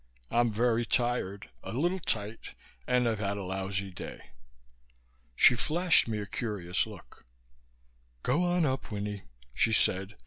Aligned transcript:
I'm 0.31 0.51
very 0.51 0.83
tired, 0.83 1.51
a 1.61 1.73
little 1.73 1.99
tight 1.99 2.39
and 2.87 3.07
I've 3.07 3.19
had 3.19 3.37
a 3.37 3.43
lousy 3.43 3.91
day." 3.91 4.31
She 5.35 5.55
flashed 5.55 6.07
me 6.07 6.17
a 6.17 6.25
curious 6.25 6.87
look. 6.87 7.23
"Go 8.23 8.43
on 8.43 8.65
up, 8.65 8.89
Winnie," 8.91 9.25
she 9.53 9.73
said. 9.73 10.15